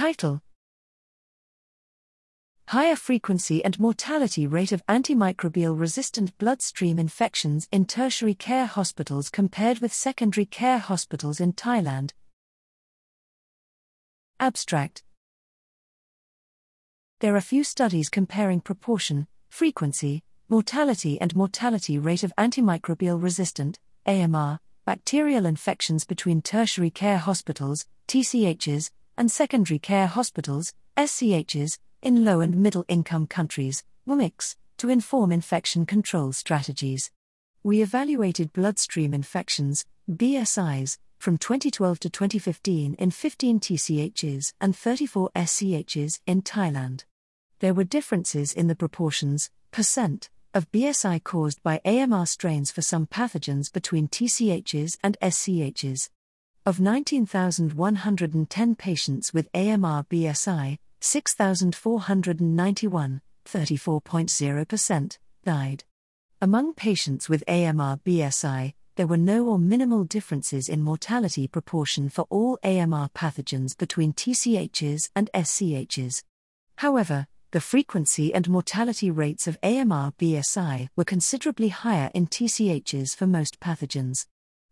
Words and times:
Title 0.00 0.40
Higher 2.68 2.96
frequency 2.96 3.62
and 3.62 3.78
mortality 3.78 4.46
rate 4.46 4.72
of 4.72 4.82
antimicrobial 4.86 5.78
resistant 5.78 6.38
bloodstream 6.38 6.98
infections 6.98 7.68
in 7.70 7.84
tertiary 7.84 8.32
care 8.32 8.64
hospitals 8.64 9.28
compared 9.28 9.80
with 9.80 9.92
secondary 9.92 10.46
care 10.46 10.78
hospitals 10.78 11.38
in 11.38 11.52
Thailand. 11.52 12.12
Abstract 14.40 15.02
There 17.18 17.36
are 17.36 17.42
few 17.42 17.62
studies 17.62 18.08
comparing 18.08 18.62
proportion, 18.62 19.26
frequency, 19.50 20.22
mortality, 20.48 21.20
and 21.20 21.36
mortality 21.36 21.98
rate 21.98 22.24
of 22.24 22.32
antimicrobial 22.38 23.22
resistant 23.22 23.78
AMR 24.06 24.60
bacterial 24.86 25.44
infections 25.44 26.06
between 26.06 26.40
tertiary 26.40 26.90
care 26.90 27.18
hospitals, 27.18 27.86
TCHs, 28.08 28.90
and 29.16 29.30
secondary 29.30 29.78
care 29.78 30.06
hospitals, 30.06 30.72
SCHs, 30.96 31.78
in 32.02 32.24
low 32.24 32.40
and 32.40 32.56
middle 32.56 32.84
income 32.88 33.26
countries, 33.26 33.84
LMICs, 34.08 34.56
to 34.78 34.88
inform 34.88 35.32
infection 35.32 35.86
control 35.86 36.32
strategies. 36.32 37.10
We 37.62 37.82
evaluated 37.82 38.52
bloodstream 38.52 39.12
infections, 39.12 39.84
BSIs, 40.10 40.96
from 41.18 41.36
2012 41.36 42.00
to 42.00 42.08
2015 42.08 42.94
in 42.94 43.10
15 43.10 43.60
TCHs 43.60 44.54
and 44.60 44.74
34 44.74 45.30
SCHs 45.36 46.20
in 46.26 46.40
Thailand. 46.40 47.04
There 47.58 47.74
were 47.74 47.84
differences 47.84 48.54
in 48.54 48.68
the 48.68 48.74
proportions, 48.74 49.50
percent, 49.70 50.30
of 50.54 50.72
BSI 50.72 51.22
caused 51.22 51.62
by 51.62 51.80
AMR 51.84 52.24
strains 52.24 52.70
for 52.70 52.80
some 52.80 53.06
pathogens 53.06 53.70
between 53.70 54.08
TCHs 54.08 54.96
and 55.02 55.18
SCHs. 55.20 56.08
Of 56.66 56.78
19,110 56.78 58.74
patients 58.74 59.32
with 59.32 59.48
AMR 59.54 60.04
BSI, 60.10 60.76
6,491, 61.00 63.22
34.0%, 63.46 65.18
died. 65.42 65.84
Among 66.42 66.74
patients 66.74 67.30
with 67.30 67.42
AMR 67.48 68.00
BSI, 68.04 68.74
there 68.96 69.06
were 69.06 69.16
no 69.16 69.46
or 69.46 69.58
minimal 69.58 70.04
differences 70.04 70.68
in 70.68 70.82
mortality 70.82 71.48
proportion 71.48 72.10
for 72.10 72.26
all 72.28 72.58
AMR 72.62 73.08
pathogens 73.14 73.74
between 73.74 74.12
TCHs 74.12 75.08
and 75.16 75.30
SCHs. 75.32 76.22
However, 76.76 77.26
the 77.52 77.62
frequency 77.62 78.34
and 78.34 78.50
mortality 78.50 79.10
rates 79.10 79.46
of 79.46 79.56
AMR 79.62 80.12
BSI 80.18 80.88
were 80.94 81.04
considerably 81.04 81.68
higher 81.68 82.10
in 82.12 82.26
TCHs 82.26 83.16
for 83.16 83.26
most 83.26 83.60
pathogens. 83.60 84.26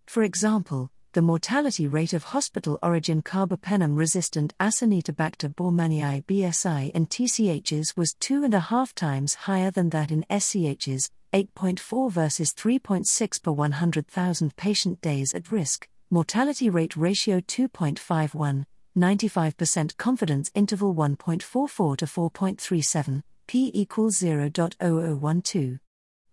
For 0.07 0.23
example, 0.23 0.91
the 1.13 1.23
mortality 1.23 1.87
rate 1.87 2.13
of 2.13 2.23
hospital 2.23 2.79
origin 2.83 3.23
carbapenem 3.23 3.97
resistant 3.97 4.53
Acinetobacter 4.61 5.55
baumannii 5.55 6.23
BSI 6.27 6.91
in 6.91 7.07
TCHs 7.07 7.97
was 7.97 8.15
two 8.21 8.45
and 8.45 8.53
a 8.53 8.61
half 8.61 8.95
times 8.95 9.35
higher 9.35 9.71
than 9.71 9.89
that 9.89 10.11
in 10.11 10.25
SCHs, 10.29 11.11
8.4 11.33 12.11
versus 12.13 12.53
3.6 12.53 13.43
per 13.43 13.51
100,000 13.51 14.57
patient 14.57 15.01
days 15.01 15.35
at 15.35 15.51
risk, 15.51 15.89
mortality 16.11 16.69
rate 16.69 16.97
ratio 16.97 17.41
2.51, 17.41 18.65
95% 18.97 19.97
confidence 19.97 20.51
interval 20.55 20.95
1.44 20.95 21.97
to 21.97 22.05
4.37, 22.05 23.23
p 23.47 23.71
equals 23.73 24.21
0.0012. 24.21 25.79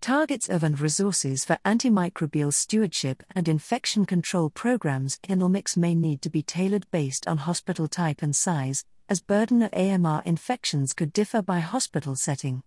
Targets 0.05 0.49
of 0.49 0.63
and 0.63 0.79
resources 0.79 1.43
for 1.45 1.57
antimicrobial 1.65 2.53
stewardship 2.53 3.23
and 3.33 3.47
infection 3.47 4.05
control 4.05 4.51
programs 4.51 5.17
in 5.27 5.39
LMICs 5.39 5.77
may 5.77 5.95
need 5.95 6.21
to 6.21 6.29
be 6.29 6.43
tailored 6.43 6.85
based 6.91 7.27
on 7.27 7.37
hospital 7.37 7.87
type 7.87 8.21
and 8.21 8.35
size, 8.35 8.85
as 9.09 9.19
burden 9.19 9.63
of 9.63 9.73
AMR 9.73 10.21
infections 10.23 10.93
could 10.93 11.11
differ 11.11 11.41
by 11.41 11.59
hospital 11.59 12.15
setting. 12.15 12.61